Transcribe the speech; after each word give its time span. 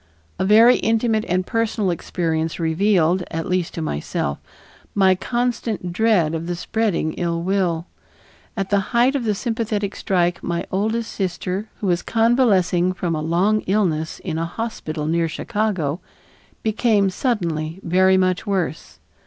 A 0.39 0.45
very 0.45 0.77
intimate 0.77 1.25
and 1.27 1.45
personal 1.45 1.91
experience 1.91 2.59
revealed, 2.59 3.21
at 3.29 3.45
least 3.47 3.75
to 3.75 3.83
myself, 3.83 4.39
my 4.95 5.13
constant 5.13 5.93
dread 5.93 6.33
of 6.33 6.47
the 6.47 6.55
spreading 6.55 7.13
ill 7.19 7.43
will. 7.43 7.85
At 8.57 8.71
the 8.71 8.79
height 8.97 9.13
of 9.15 9.25
the 9.25 9.35
sympathetic 9.35 9.95
strike 9.95 10.41
my 10.41 10.65
oldest 10.71 11.11
sister, 11.11 11.67
who 11.81 11.85
was 11.85 12.01
convalescing 12.01 12.93
from 12.93 13.13
a 13.13 13.21
long 13.21 13.61
illness 13.67 14.17
in 14.17 14.39
a 14.39 14.45
hospital 14.47 15.05
near 15.05 15.29
Chicago, 15.29 15.99
became 16.63 17.11
suddenly 17.11 17.79
very 17.83 18.17
much 18.17 18.47
worse. 18.47 18.97